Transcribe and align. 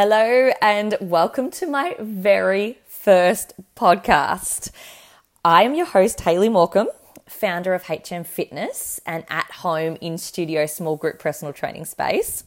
Hello, 0.00 0.52
and 0.62 0.96
welcome 1.00 1.50
to 1.50 1.66
my 1.66 1.96
very 1.98 2.78
first 2.86 3.54
podcast. 3.74 4.70
I 5.44 5.64
am 5.64 5.74
your 5.74 5.86
host, 5.86 6.20
Hayley 6.20 6.48
Morcom, 6.48 6.86
founder 7.26 7.74
of 7.74 7.88
HM 7.88 8.22
Fitness 8.22 9.00
and 9.04 9.24
at 9.28 9.50
home 9.50 9.98
in 10.00 10.16
studio 10.16 10.66
small 10.66 10.94
group 10.96 11.18
personal 11.18 11.52
training 11.52 11.84
space. 11.84 12.44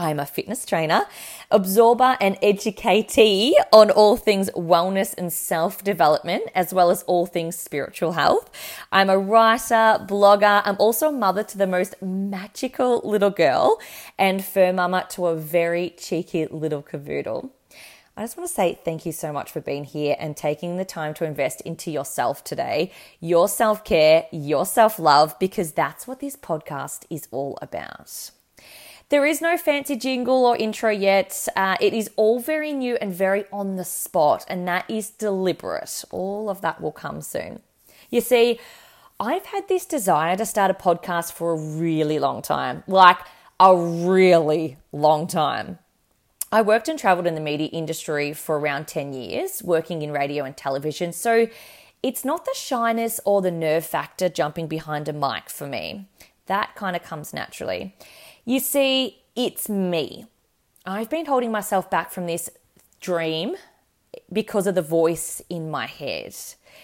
I'm 0.00 0.18
a 0.18 0.24
fitness 0.24 0.64
trainer, 0.64 1.02
absorber, 1.50 2.16
and 2.22 2.40
educatee 2.40 3.52
on 3.70 3.90
all 3.90 4.16
things 4.16 4.48
wellness 4.56 5.14
and 5.18 5.30
self 5.30 5.84
development, 5.84 6.44
as 6.54 6.72
well 6.72 6.90
as 6.90 7.02
all 7.02 7.26
things 7.26 7.56
spiritual 7.56 8.12
health. 8.12 8.50
I'm 8.90 9.10
a 9.10 9.18
writer, 9.18 10.02
blogger. 10.08 10.62
I'm 10.64 10.76
also 10.78 11.10
a 11.10 11.12
mother 11.12 11.42
to 11.42 11.58
the 11.58 11.66
most 11.66 12.00
magical 12.00 13.02
little 13.04 13.28
girl 13.28 13.78
and 14.18 14.42
fur 14.42 14.72
mama 14.72 15.04
to 15.10 15.26
a 15.26 15.36
very 15.36 15.90
cheeky 15.98 16.46
little 16.46 16.82
cavoodle. 16.82 17.50
I 18.16 18.22
just 18.22 18.38
want 18.38 18.48
to 18.48 18.54
say 18.54 18.80
thank 18.82 19.04
you 19.04 19.12
so 19.12 19.34
much 19.34 19.52
for 19.52 19.60
being 19.60 19.84
here 19.84 20.16
and 20.18 20.34
taking 20.34 20.78
the 20.78 20.86
time 20.86 21.12
to 21.14 21.26
invest 21.26 21.60
into 21.60 21.90
yourself 21.90 22.42
today, 22.42 22.90
your 23.20 23.48
self 23.48 23.84
care, 23.84 24.24
your 24.32 24.64
self 24.64 24.98
love, 24.98 25.38
because 25.38 25.72
that's 25.72 26.06
what 26.06 26.20
this 26.20 26.36
podcast 26.36 27.04
is 27.10 27.28
all 27.30 27.58
about. 27.60 28.30
There 29.10 29.26
is 29.26 29.40
no 29.40 29.56
fancy 29.56 29.96
jingle 29.96 30.46
or 30.46 30.56
intro 30.56 30.88
yet. 30.88 31.48
Uh, 31.56 31.76
it 31.80 31.92
is 31.92 32.08
all 32.14 32.38
very 32.38 32.72
new 32.72 32.96
and 33.00 33.12
very 33.12 33.44
on 33.52 33.74
the 33.74 33.84
spot, 33.84 34.44
and 34.46 34.68
that 34.68 34.88
is 34.88 35.10
deliberate. 35.10 36.04
All 36.12 36.48
of 36.48 36.60
that 36.60 36.80
will 36.80 36.92
come 36.92 37.20
soon. 37.20 37.58
You 38.08 38.20
see, 38.20 38.60
I've 39.18 39.46
had 39.46 39.66
this 39.66 39.84
desire 39.84 40.36
to 40.36 40.46
start 40.46 40.70
a 40.70 40.74
podcast 40.74 41.32
for 41.32 41.52
a 41.52 41.56
really 41.56 42.20
long 42.20 42.40
time 42.40 42.84
like 42.86 43.18
a 43.58 43.76
really 43.76 44.76
long 44.92 45.26
time. 45.26 45.80
I 46.52 46.62
worked 46.62 46.88
and 46.88 46.98
traveled 46.98 47.26
in 47.26 47.34
the 47.34 47.40
media 47.40 47.66
industry 47.66 48.32
for 48.32 48.60
around 48.60 48.86
10 48.86 49.12
years, 49.12 49.60
working 49.60 50.02
in 50.02 50.12
radio 50.12 50.44
and 50.44 50.56
television. 50.56 51.12
So 51.12 51.48
it's 52.00 52.24
not 52.24 52.44
the 52.44 52.54
shyness 52.54 53.20
or 53.24 53.42
the 53.42 53.50
nerve 53.50 53.84
factor 53.84 54.28
jumping 54.28 54.68
behind 54.68 55.08
a 55.08 55.12
mic 55.12 55.50
for 55.50 55.66
me. 55.66 56.06
That 56.50 56.74
kind 56.74 56.96
of 56.96 57.04
comes 57.04 57.32
naturally. 57.32 57.94
You 58.44 58.58
see, 58.58 59.18
it's 59.36 59.68
me. 59.68 60.26
I've 60.84 61.08
been 61.08 61.26
holding 61.26 61.52
myself 61.52 61.88
back 61.88 62.10
from 62.10 62.26
this 62.26 62.50
dream 63.00 63.54
because 64.32 64.66
of 64.66 64.74
the 64.74 64.82
voice 64.82 65.40
in 65.48 65.70
my 65.70 65.86
head. 65.86 66.34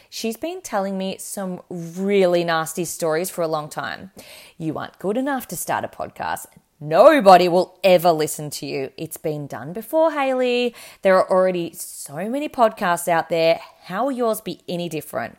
She's 0.09 0.37
been 0.37 0.61
telling 0.61 0.97
me 0.97 1.17
some 1.19 1.63
really 1.69 2.45
nasty 2.45 2.85
stories 2.85 3.29
for 3.29 3.43
a 3.43 3.49
long 3.49 3.69
time. 3.69 4.13
You 4.57 4.79
aren't 4.79 5.01
good 5.01 5.17
enough 5.17 5.49
to 5.49 5.57
start 5.57 5.85
a 5.85 5.89
podcast. 5.89 6.47
Nobody 6.79 7.49
will 7.49 7.81
ever 7.83 8.13
listen 8.13 8.51
to 8.51 8.67
you. 8.67 8.93
It's 8.97 9.17
been 9.17 9.49
done 9.49 9.73
before, 9.73 10.13
Hayley. 10.13 10.77
There 11.03 11.17
are 11.17 11.29
already 11.29 11.73
so 11.73 12.29
many 12.29 12.49
podcasts 12.49 13.09
out 13.09 13.31
there. 13.31 13.59
How 13.87 14.05
will 14.05 14.13
yours 14.13 14.41
be 14.41 14.61
any 14.69 14.89
different? 14.89 15.39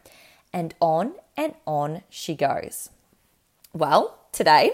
And 0.51 0.75
on 0.81 1.13
and 1.37 1.53
on 1.65 2.01
she 2.09 2.35
goes. 2.35 2.89
Well, 3.77 4.17
today, 4.31 4.71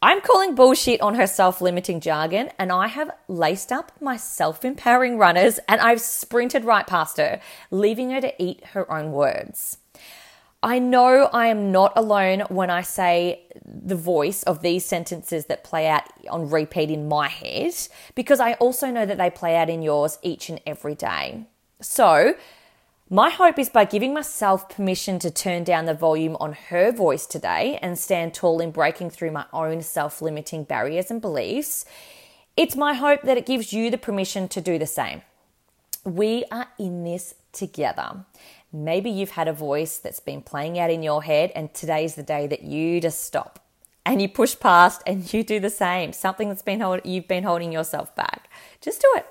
I'm 0.00 0.22
calling 0.22 0.54
bullshit 0.54 1.02
on 1.02 1.16
her 1.16 1.26
self 1.26 1.60
limiting 1.60 2.00
jargon, 2.00 2.48
and 2.58 2.72
I 2.72 2.86
have 2.86 3.10
laced 3.28 3.70
up 3.70 3.92
my 4.00 4.16
self 4.16 4.64
empowering 4.64 5.18
runners 5.18 5.60
and 5.68 5.82
I've 5.82 6.00
sprinted 6.00 6.64
right 6.64 6.86
past 6.86 7.18
her, 7.18 7.42
leaving 7.70 8.10
her 8.10 8.22
to 8.22 8.42
eat 8.42 8.64
her 8.68 8.90
own 8.90 9.12
words. 9.12 9.76
I 10.62 10.78
know 10.78 11.28
I 11.30 11.48
am 11.48 11.72
not 11.72 11.92
alone 11.94 12.40
when 12.48 12.70
I 12.70 12.80
say 12.80 13.42
the 13.66 13.96
voice 13.96 14.42
of 14.44 14.62
these 14.62 14.86
sentences 14.86 15.44
that 15.46 15.62
play 15.62 15.86
out 15.86 16.04
on 16.30 16.48
repeat 16.48 16.90
in 16.90 17.08
my 17.08 17.28
head, 17.28 17.74
because 18.14 18.40
I 18.40 18.54
also 18.54 18.90
know 18.90 19.04
that 19.04 19.18
they 19.18 19.28
play 19.28 19.56
out 19.56 19.68
in 19.68 19.82
yours 19.82 20.18
each 20.22 20.48
and 20.48 20.58
every 20.64 20.94
day. 20.94 21.44
So, 21.82 22.34
my 23.12 23.28
hope 23.28 23.58
is 23.58 23.68
by 23.68 23.84
giving 23.84 24.14
myself 24.14 24.70
permission 24.70 25.18
to 25.18 25.30
turn 25.30 25.64
down 25.64 25.84
the 25.84 25.92
volume 25.92 26.34
on 26.40 26.54
her 26.54 26.90
voice 26.90 27.26
today 27.26 27.78
and 27.82 27.98
stand 27.98 28.32
tall 28.32 28.58
in 28.58 28.70
breaking 28.70 29.10
through 29.10 29.30
my 29.30 29.44
own 29.52 29.82
self 29.82 30.22
limiting 30.22 30.64
barriers 30.64 31.10
and 31.10 31.20
beliefs. 31.20 31.84
It's 32.56 32.74
my 32.74 32.94
hope 32.94 33.20
that 33.24 33.36
it 33.36 33.44
gives 33.44 33.70
you 33.70 33.90
the 33.90 33.98
permission 33.98 34.48
to 34.48 34.62
do 34.62 34.78
the 34.78 34.86
same. 34.86 35.20
We 36.04 36.46
are 36.50 36.68
in 36.78 37.04
this 37.04 37.34
together. 37.52 38.24
Maybe 38.72 39.10
you've 39.10 39.32
had 39.32 39.46
a 39.46 39.52
voice 39.52 39.98
that's 39.98 40.20
been 40.20 40.40
playing 40.40 40.78
out 40.78 40.88
in 40.88 41.02
your 41.02 41.22
head, 41.22 41.52
and 41.54 41.74
today's 41.74 42.14
the 42.14 42.22
day 42.22 42.46
that 42.46 42.62
you 42.62 42.98
just 42.98 43.22
stop 43.24 43.62
and 44.06 44.22
you 44.22 44.28
push 44.30 44.58
past 44.58 45.02
and 45.06 45.30
you 45.34 45.44
do 45.44 45.60
the 45.60 45.68
same. 45.68 46.14
Something 46.14 46.48
that's 46.48 46.62
been 46.62 46.80
hold- 46.80 47.04
you've 47.04 47.28
been 47.28 47.44
holding 47.44 47.72
yourself 47.72 48.16
back. 48.16 48.48
Just 48.80 49.02
do 49.02 49.12
it. 49.16 49.26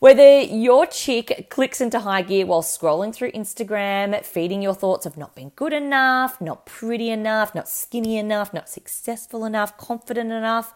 Whether 0.00 0.42
your 0.42 0.86
chick 0.86 1.48
clicks 1.50 1.80
into 1.80 1.98
high 1.98 2.22
gear 2.22 2.46
while 2.46 2.62
scrolling 2.62 3.12
through 3.12 3.32
Instagram, 3.32 4.24
feeding 4.24 4.62
your 4.62 4.74
thoughts 4.74 5.06
of 5.06 5.16
not 5.16 5.34
being 5.34 5.50
good 5.56 5.72
enough, 5.72 6.40
not 6.40 6.66
pretty 6.66 7.10
enough, 7.10 7.52
not 7.52 7.68
skinny 7.68 8.16
enough, 8.16 8.54
not 8.54 8.68
successful 8.68 9.44
enough, 9.44 9.76
confident 9.76 10.30
enough, 10.30 10.72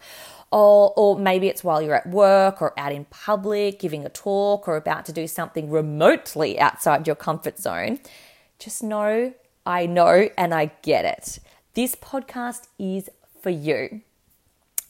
or, 0.51 0.91
or 0.97 1.17
maybe 1.17 1.47
it's 1.47 1.63
while 1.63 1.81
you're 1.81 1.95
at 1.95 2.09
work 2.09 2.61
or 2.61 2.77
out 2.77 2.91
in 2.91 3.05
public, 3.05 3.79
giving 3.79 4.05
a 4.05 4.09
talk 4.09 4.67
or 4.67 4.75
about 4.75 5.05
to 5.05 5.13
do 5.13 5.25
something 5.25 5.69
remotely 5.69 6.59
outside 6.59 7.07
your 7.07 7.15
comfort 7.15 7.57
zone, 7.57 8.01
just 8.59 8.83
know 8.83 9.33
I 9.65 9.85
know 9.85 10.29
and 10.37 10.53
I 10.53 10.71
get 10.81 11.05
it. 11.05 11.39
This 11.75 11.95
podcast 11.95 12.67
is 12.77 13.09
for 13.41 13.51
you. 13.51 14.01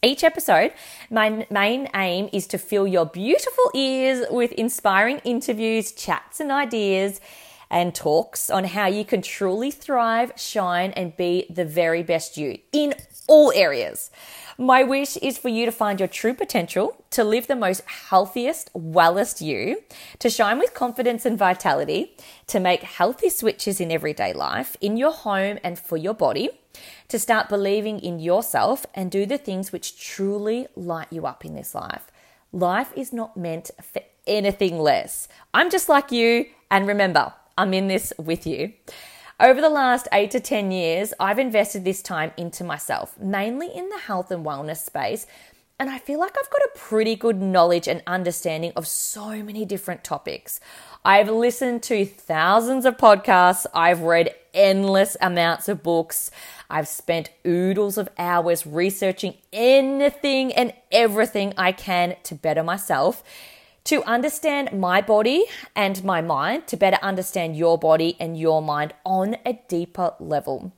Each 0.03 0.21
episode, 0.25 0.73
my 1.09 1.47
main 1.49 1.87
aim 1.95 2.27
is 2.33 2.45
to 2.47 2.57
fill 2.57 2.85
your 2.85 3.05
beautiful 3.05 3.71
ears 3.73 4.25
with 4.29 4.51
inspiring 4.51 5.19
interviews, 5.19 5.93
chats, 5.93 6.41
and 6.41 6.51
ideas 6.51 7.21
and 7.69 7.95
talks 7.95 8.49
on 8.49 8.65
how 8.65 8.85
you 8.85 9.05
can 9.05 9.21
truly 9.21 9.71
thrive, 9.71 10.33
shine, 10.35 10.91
and 10.91 11.15
be 11.15 11.45
the 11.49 11.63
very 11.63 12.03
best 12.03 12.35
you 12.35 12.59
in 12.73 12.93
all 13.29 13.53
areas. 13.55 14.11
My 14.57 14.83
wish 14.83 15.15
is 15.17 15.37
for 15.37 15.47
you 15.47 15.65
to 15.65 15.71
find 15.71 15.99
your 15.99 16.09
true 16.09 16.33
potential, 16.33 17.01
to 17.11 17.23
live 17.23 17.47
the 17.47 17.55
most 17.55 17.81
healthiest, 17.85 18.71
wellest 18.73 19.39
you, 19.39 19.83
to 20.19 20.29
shine 20.29 20.59
with 20.59 20.73
confidence 20.73 21.25
and 21.25 21.39
vitality, 21.39 22.17
to 22.47 22.59
make 22.59 22.83
healthy 22.83 23.29
switches 23.29 23.79
in 23.79 23.89
everyday 23.89 24.33
life, 24.33 24.75
in 24.81 24.97
your 24.97 25.13
home 25.13 25.59
and 25.63 25.79
for 25.79 25.95
your 25.95 26.13
body 26.13 26.49
to 27.07 27.19
start 27.19 27.49
believing 27.49 27.99
in 27.99 28.19
yourself 28.19 28.85
and 28.93 29.11
do 29.11 29.25
the 29.25 29.37
things 29.37 29.71
which 29.71 29.99
truly 29.99 30.67
light 30.75 31.07
you 31.11 31.25
up 31.25 31.45
in 31.45 31.55
this 31.55 31.75
life. 31.75 32.11
Life 32.51 32.91
is 32.95 33.11
not 33.11 33.35
meant 33.37 33.71
for 33.81 34.01
anything 34.27 34.79
less. 34.79 35.27
I'm 35.53 35.69
just 35.69 35.89
like 35.89 36.11
you, 36.11 36.45
and 36.69 36.87
remember, 36.87 37.33
I'm 37.57 37.73
in 37.73 37.87
this 37.87 38.13
with 38.17 38.47
you. 38.47 38.73
Over 39.39 39.59
the 39.59 39.69
last 39.69 40.07
eight 40.13 40.31
to 40.31 40.39
10 40.39 40.71
years, 40.71 41.13
I've 41.19 41.39
invested 41.39 41.83
this 41.83 42.01
time 42.01 42.31
into 42.37 42.63
myself, 42.63 43.19
mainly 43.19 43.67
in 43.73 43.89
the 43.89 43.97
health 43.97 44.31
and 44.31 44.45
wellness 44.45 44.77
space. 44.77 45.25
And 45.83 45.91
I 45.91 45.97
feel 45.97 46.17
like 46.17 46.37
I've 46.39 46.49
got 46.49 46.61
a 46.61 46.79
pretty 46.79 47.17
good 47.17 47.41
knowledge 47.41 47.89
and 47.89 48.01
understanding 48.07 48.71
of 48.73 48.87
so 48.87 49.43
many 49.43 49.65
different 49.65 50.01
topics. 50.01 50.61
I've 51.03 51.27
listened 51.27 51.83
to 51.83 52.05
thousands 52.05 52.85
of 52.85 52.95
podcasts. 52.95 53.65
I've 53.73 53.99
read 53.99 54.33
endless 54.53 55.17
amounts 55.19 55.67
of 55.67 55.83
books. 55.83 56.31
I've 56.69 56.87
spent 56.87 57.31
oodles 57.45 57.97
of 57.97 58.07
hours 58.17 58.65
researching 58.65 59.33
anything 59.51 60.53
and 60.53 60.71
everything 60.89 61.53
I 61.57 61.73
can 61.73 62.15
to 62.23 62.33
better 62.33 62.63
myself 62.63 63.21
to 63.83 64.01
understand 64.05 64.71
my 64.71 65.01
body 65.01 65.43
and 65.75 66.01
my 66.05 66.21
mind, 66.21 66.65
to 66.67 66.77
better 66.77 66.99
understand 67.01 67.57
your 67.57 67.77
body 67.77 68.15
and 68.21 68.39
your 68.39 68.61
mind 68.61 68.93
on 69.05 69.35
a 69.45 69.59
deeper 69.67 70.13
level. 70.17 70.71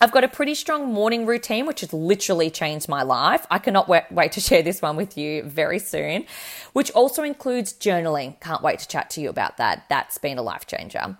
I've 0.00 0.12
got 0.12 0.22
a 0.22 0.28
pretty 0.28 0.54
strong 0.54 0.92
morning 0.92 1.26
routine, 1.26 1.66
which 1.66 1.80
has 1.80 1.92
literally 1.92 2.50
changed 2.50 2.88
my 2.88 3.02
life. 3.02 3.44
I 3.50 3.58
cannot 3.58 3.88
wait 3.88 4.32
to 4.32 4.40
share 4.48 4.62
this 4.62 4.80
one 4.80 4.96
with 4.96 5.18
you 5.18 5.42
very 5.42 5.80
soon, 5.80 6.24
which 6.72 6.90
also 6.92 7.24
includes 7.24 7.72
journaling. 7.72 8.40
Can't 8.40 8.62
wait 8.62 8.78
to 8.78 8.88
chat 8.88 9.10
to 9.10 9.20
you 9.20 9.28
about 9.28 9.56
that. 9.56 9.86
That's 9.88 10.18
been 10.18 10.38
a 10.38 10.42
life 10.42 10.66
changer. 10.66 11.16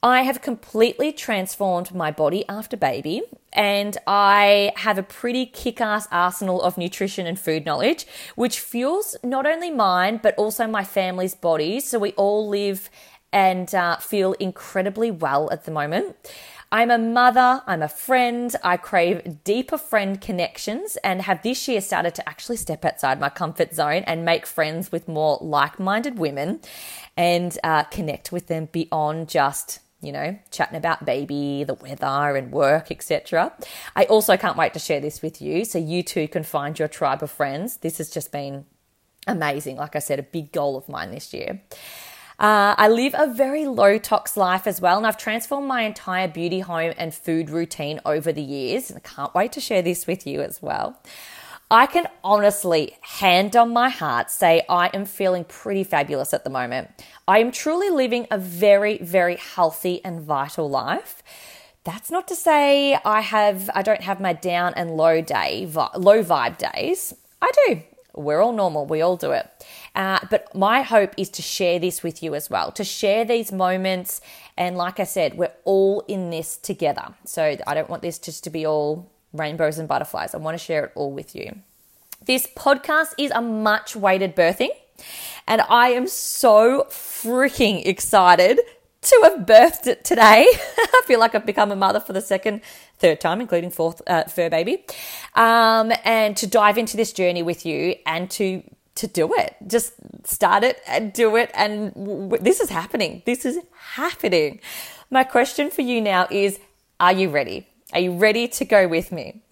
I 0.00 0.22
have 0.22 0.42
completely 0.42 1.12
transformed 1.12 1.94
my 1.94 2.10
body 2.10 2.44
after 2.46 2.76
baby, 2.76 3.22
and 3.54 3.96
I 4.06 4.72
have 4.76 4.98
a 4.98 5.02
pretty 5.02 5.46
kick 5.46 5.80
ass 5.80 6.06
arsenal 6.12 6.60
of 6.60 6.76
nutrition 6.76 7.26
and 7.26 7.40
food 7.40 7.64
knowledge, 7.64 8.06
which 8.36 8.60
fuels 8.60 9.16
not 9.24 9.46
only 9.46 9.70
mine, 9.70 10.20
but 10.22 10.34
also 10.36 10.66
my 10.66 10.84
family's 10.84 11.34
bodies. 11.34 11.88
So 11.88 11.98
we 11.98 12.12
all 12.12 12.46
live 12.46 12.90
and 13.32 13.74
uh, 13.74 13.96
feel 13.96 14.34
incredibly 14.34 15.10
well 15.10 15.50
at 15.50 15.64
the 15.64 15.70
moment. 15.70 16.14
I'm 16.74 16.90
a 16.90 16.98
mother, 16.98 17.62
I'm 17.68 17.82
a 17.82 17.88
friend, 17.88 18.52
I 18.64 18.78
crave 18.78 19.44
deeper 19.44 19.78
friend 19.78 20.20
connections, 20.20 20.98
and 21.04 21.22
have 21.22 21.44
this 21.44 21.68
year 21.68 21.80
started 21.80 22.16
to 22.16 22.28
actually 22.28 22.56
step 22.56 22.84
outside 22.84 23.20
my 23.20 23.28
comfort 23.28 23.72
zone 23.72 24.02
and 24.08 24.24
make 24.24 24.44
friends 24.44 24.90
with 24.90 25.06
more 25.06 25.38
like 25.40 25.78
minded 25.78 26.18
women 26.18 26.58
and 27.16 27.56
uh, 27.62 27.84
connect 27.84 28.32
with 28.32 28.48
them 28.48 28.68
beyond 28.72 29.28
just 29.28 29.78
you 30.02 30.10
know, 30.10 30.36
chatting 30.50 30.76
about 30.76 31.04
baby, 31.06 31.62
the 31.62 31.74
weather, 31.74 32.36
and 32.36 32.50
work, 32.50 32.90
etc. 32.90 33.52
I 33.94 34.04
also 34.06 34.36
can't 34.36 34.56
wait 34.56 34.74
to 34.74 34.80
share 34.80 35.00
this 35.00 35.22
with 35.22 35.40
you 35.40 35.64
so 35.64 35.78
you 35.78 36.02
too 36.02 36.26
can 36.26 36.42
find 36.42 36.76
your 36.76 36.88
tribe 36.88 37.22
of 37.22 37.30
friends. 37.30 37.76
This 37.78 37.98
has 37.98 38.10
just 38.10 38.32
been 38.32 38.66
amazing. 39.28 39.76
Like 39.76 39.94
I 39.94 40.00
said, 40.00 40.18
a 40.18 40.24
big 40.24 40.50
goal 40.50 40.76
of 40.76 40.88
mine 40.88 41.12
this 41.12 41.32
year. 41.32 41.62
Uh, 42.38 42.74
I 42.76 42.88
live 42.88 43.14
a 43.16 43.32
very 43.32 43.66
low 43.66 43.98
tox 43.98 44.36
life 44.36 44.66
as 44.66 44.80
well, 44.80 44.96
and 44.96 45.06
I've 45.06 45.16
transformed 45.16 45.68
my 45.68 45.82
entire 45.82 46.26
beauty 46.28 46.60
home 46.60 46.92
and 46.96 47.14
food 47.14 47.48
routine 47.48 48.00
over 48.04 48.32
the 48.32 48.42
years. 48.42 48.90
And 48.90 48.98
I 48.98 49.08
can't 49.08 49.34
wait 49.34 49.52
to 49.52 49.60
share 49.60 49.82
this 49.82 50.06
with 50.06 50.26
you 50.26 50.40
as 50.40 50.60
well. 50.60 51.00
I 51.70 51.86
can 51.86 52.08
honestly, 52.22 52.96
hand 53.00 53.56
on 53.56 53.72
my 53.72 53.88
heart, 53.88 54.30
say 54.30 54.62
I 54.68 54.88
am 54.88 55.06
feeling 55.06 55.44
pretty 55.44 55.82
fabulous 55.82 56.34
at 56.34 56.44
the 56.44 56.50
moment. 56.50 56.90
I 57.26 57.38
am 57.38 57.50
truly 57.50 57.90
living 57.90 58.26
a 58.30 58.38
very, 58.38 58.98
very 58.98 59.36
healthy 59.36 60.04
and 60.04 60.20
vital 60.20 60.68
life. 60.68 61.22
That's 61.84 62.10
not 62.10 62.28
to 62.28 62.34
say 62.34 62.98
I 63.04 63.20
have 63.20 63.70
I 63.74 63.82
don't 63.82 64.02
have 64.02 64.20
my 64.20 64.32
down 64.32 64.74
and 64.74 64.96
low 64.96 65.20
day, 65.20 65.66
low 65.66 66.22
vibe 66.22 66.58
days. 66.58 67.14
I 67.42 67.50
do. 67.66 67.82
We're 68.14 68.40
all 68.40 68.52
normal. 68.52 68.86
We 68.86 69.02
all 69.02 69.16
do 69.16 69.32
it. 69.32 69.48
Uh, 69.94 70.20
but 70.30 70.54
my 70.54 70.82
hope 70.82 71.14
is 71.16 71.28
to 71.30 71.42
share 71.42 71.78
this 71.78 72.02
with 72.02 72.22
you 72.22 72.34
as 72.34 72.50
well, 72.50 72.72
to 72.72 72.84
share 72.84 73.24
these 73.24 73.52
moments. 73.52 74.20
And 74.56 74.76
like 74.76 75.00
I 75.00 75.04
said, 75.04 75.36
we're 75.36 75.52
all 75.64 76.00
in 76.08 76.30
this 76.30 76.56
together. 76.56 77.14
So 77.24 77.56
I 77.66 77.74
don't 77.74 77.90
want 77.90 78.02
this 78.02 78.18
just 78.18 78.44
to 78.44 78.50
be 78.50 78.66
all 78.66 79.10
rainbows 79.32 79.78
and 79.78 79.88
butterflies. 79.88 80.34
I 80.34 80.38
want 80.38 80.58
to 80.58 80.64
share 80.64 80.86
it 80.86 80.92
all 80.94 81.12
with 81.12 81.34
you. 81.34 81.58
This 82.24 82.46
podcast 82.46 83.12
is 83.18 83.30
a 83.32 83.42
much 83.42 83.94
weighted 83.94 84.34
birthing, 84.34 84.70
and 85.46 85.60
I 85.60 85.88
am 85.88 86.06
so 86.06 86.86
freaking 86.88 87.84
excited 87.84 88.60
to 89.04 89.20
have 89.24 89.46
birthed 89.46 89.86
it 89.86 90.04
today. 90.04 90.46
I 90.78 91.02
feel 91.04 91.20
like 91.20 91.34
I've 91.34 91.46
become 91.46 91.70
a 91.70 91.76
mother 91.76 92.00
for 92.00 92.12
the 92.12 92.20
second, 92.20 92.62
third 92.98 93.20
time, 93.20 93.40
including 93.40 93.70
fourth 93.70 94.02
uh, 94.06 94.24
fur 94.24 94.50
baby, 94.50 94.84
um, 95.34 95.92
and 96.04 96.36
to 96.36 96.46
dive 96.46 96.78
into 96.78 96.96
this 96.96 97.12
journey 97.12 97.42
with 97.42 97.64
you 97.66 97.96
and 98.06 98.30
to 98.32 98.62
to 98.96 99.06
do 99.08 99.34
it. 99.34 99.56
Just 99.66 99.94
start 100.24 100.62
it 100.62 100.80
and 100.86 101.12
do 101.12 101.36
it, 101.36 101.50
and 101.54 101.92
w- 101.94 102.38
this 102.40 102.60
is 102.60 102.70
happening. 102.70 103.22
This 103.26 103.44
is 103.44 103.58
happening. 103.94 104.60
My 105.10 105.24
question 105.24 105.70
for 105.70 105.82
you 105.82 106.00
now 106.00 106.26
is: 106.30 106.58
Are 107.00 107.12
you 107.12 107.28
ready? 107.28 107.66
Are 107.92 108.00
you 108.00 108.12
ready 108.12 108.48
to 108.48 108.64
go 108.64 108.88
with 108.88 109.12
me? 109.12 109.42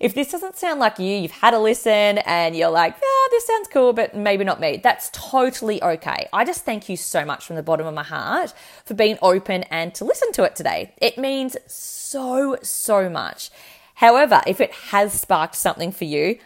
If 0.00 0.14
this 0.14 0.30
doesn't 0.30 0.56
sound 0.56 0.78
like 0.78 0.98
you, 0.98 1.16
you've 1.16 1.32
had 1.32 1.54
a 1.54 1.58
listen 1.58 2.18
and 2.18 2.54
you're 2.54 2.70
like, 2.70 2.94
yeah, 3.28 3.36
this 3.36 3.46
sounds 3.46 3.68
cool, 3.68 3.92
but 3.92 4.14
maybe 4.14 4.44
not 4.44 4.60
me. 4.60 4.80
That's 4.82 5.10
totally 5.12 5.82
okay. 5.82 6.28
I 6.32 6.44
just 6.44 6.64
thank 6.64 6.88
you 6.88 6.96
so 6.96 7.24
much 7.24 7.44
from 7.44 7.56
the 7.56 7.62
bottom 7.62 7.86
of 7.86 7.94
my 7.94 8.02
heart 8.02 8.54
for 8.84 8.94
being 8.94 9.18
open 9.22 9.64
and 9.64 9.94
to 9.94 10.04
listen 10.04 10.32
to 10.32 10.44
it 10.44 10.56
today. 10.56 10.94
It 10.98 11.18
means 11.18 11.56
so, 11.66 12.56
so 12.62 13.08
much. 13.08 13.50
However, 13.94 14.40
if 14.46 14.60
it 14.60 14.72
has 14.72 15.12
sparked 15.12 15.56
something 15.56 15.92
for 15.92 16.04
you, 16.04 16.38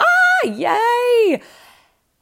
ah, 0.00 0.46
yay! 0.46 1.42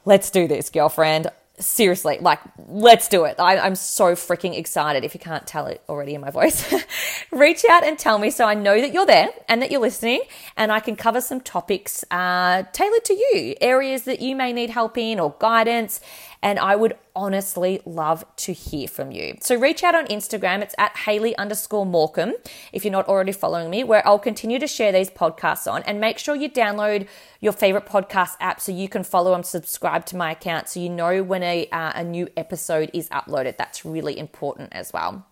Let's 0.05 0.31
do 0.31 0.49
this, 0.49 0.71
girlfriend 0.71 1.29
seriously, 1.61 2.19
like, 2.21 2.41
let's 2.69 3.09
do 3.09 3.25
it. 3.25 3.37
I, 3.39 3.67
am 3.67 3.75
so 3.75 4.15
freaking 4.15 4.57
excited. 4.57 5.05
If 5.05 5.15
you 5.15 5.21
can't 5.21 5.47
tell 5.47 5.67
it 5.67 5.83
already 5.89 6.15
in 6.15 6.21
my 6.21 6.31
voice, 6.31 6.73
reach 7.31 7.65
out 7.65 7.85
and 7.85 7.99
tell 7.99 8.19
me 8.19 8.31
so 8.31 8.45
I 8.45 8.55
know 8.55 8.81
that 8.81 8.93
you're 8.93 9.07
there 9.07 9.29
and 9.49 9.63
that 9.63 9.71
you're 9.71 9.81
listening, 9.81 10.23
and 10.57 10.73
I 10.73 10.81
can 10.81 10.97
cover 10.97 11.21
some 11.21 11.41
topics 11.41 12.05
uh, 12.11 12.65
tailored 12.73 13.05
to 13.05 13.15
you, 13.15 13.55
areas 13.61 14.03
that 14.03 14.21
you 14.21 14.35
may 14.35 14.53
need 14.53 14.71
help 14.71 14.99
in 14.99 15.21
or 15.21 15.35
guidance. 15.39 16.01
And 16.43 16.59
I 16.59 16.75
would 16.75 16.97
honestly 17.15 17.83
love 17.85 18.25
to 18.37 18.53
hear 18.53 18.89
from 18.89 19.11
you. 19.11 19.37
So 19.41 19.57
reach 19.57 19.83
out 19.85 19.95
on 19.95 20.07
Instagram. 20.07 20.63
It's 20.63 20.75
at 20.79 20.97
Hayley 20.97 21.37
underscore 21.37 21.85
Morcom 21.85 22.33
if 22.73 22.85
you're 22.85 22.93
not 22.93 23.09
already 23.09 23.33
following 23.33 23.69
me, 23.69 23.85
where 23.85 24.07
I'll 24.07 24.19
continue 24.19 24.59
to 24.59 24.67
share 24.67 24.91
these 24.91 25.11
podcasts 25.11 25.71
on. 25.71 25.83
And 25.83 26.01
make 26.01 26.19
sure 26.19 26.35
you 26.35 26.49
download 26.49 27.07
your 27.41 27.53
favorite 27.53 27.85
podcast 27.85 28.37
app 28.41 28.61
so 28.61 28.73
you 28.73 28.89
can 28.89 29.05
follow 29.05 29.35
and 29.35 29.45
subscribe 29.45 30.07
to 30.07 30.17
my 30.17 30.33
account 30.33 30.69
so 30.69 30.81
you 30.81 30.89
know 30.89 31.23
when 31.23 31.43
a, 31.43 31.69
uh, 31.71 31.93
a 31.95 32.05
new 32.05 32.29
episode 32.37 32.91
is 32.95 33.09
uploaded. 33.11 33.59
That's 33.59 33.85
really 33.85 34.19
important 34.19 34.71
as 34.73 34.93
well. 34.93 35.27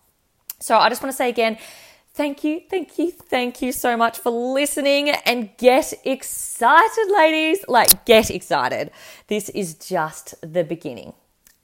So 0.59 0.77
I 0.77 0.89
just 0.89 1.01
want 1.01 1.11
to 1.11 1.17
say 1.17 1.29
again, 1.29 1.57
Thank 2.13 2.43
you, 2.43 2.61
thank 2.69 2.97
you, 2.97 3.11
thank 3.11 3.61
you 3.61 3.71
so 3.71 3.95
much 3.95 4.17
for 4.17 4.29
listening 4.29 5.09
and 5.09 5.55
get 5.57 5.93
excited, 6.03 7.07
ladies. 7.15 7.63
Like, 7.67 8.05
get 8.05 8.29
excited. 8.29 8.91
This 9.27 9.49
is 9.49 9.75
just 9.75 10.35
the 10.41 10.63
beginning. 10.63 11.13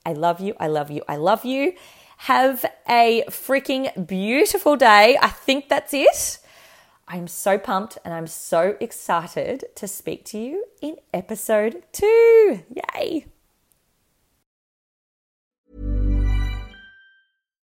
I 0.06 0.14
love 0.14 0.40
you, 0.40 0.54
I 0.60 0.68
love 0.68 0.92
you, 0.92 1.02
I 1.10 1.18
love 1.18 1.44
you. 1.44 1.74
Have 2.20 2.64
a 2.88 3.24
freaking 3.30 4.08
beautiful 4.08 4.78
day. 4.78 5.18
I 5.22 5.28
think 5.28 5.68
that's 5.68 5.94
it. 5.94 6.40
I'm 7.08 7.28
so 7.28 7.58
pumped 7.58 7.98
and 8.06 8.14
I'm 8.14 8.28
so 8.28 8.78
excited 8.80 9.66
to 9.76 9.88
speak 9.88 10.26
to 10.26 10.40
you 10.40 10.66
in 10.82 10.96
episode 11.14 11.84
two. 11.92 12.64
Yay! 12.96 13.26